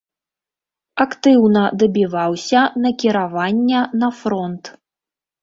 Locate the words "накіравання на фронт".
2.87-4.63